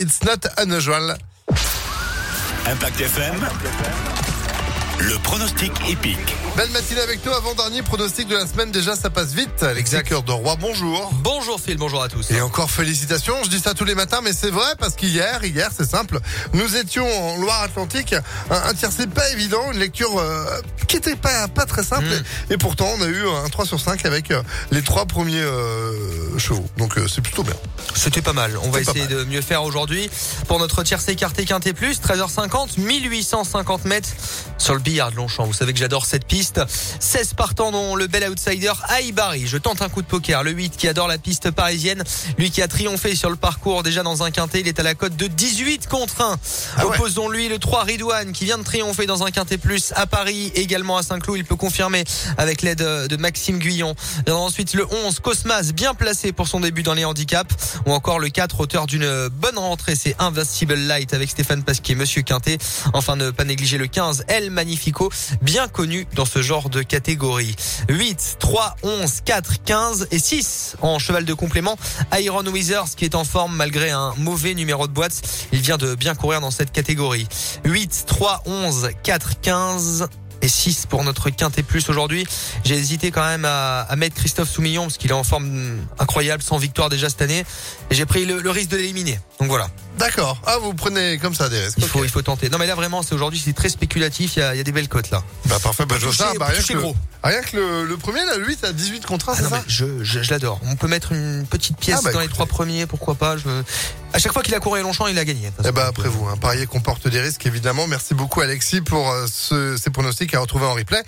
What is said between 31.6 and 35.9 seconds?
plus, 13h50, 1850 mètres sur le billard de Longchamp. Vous savez que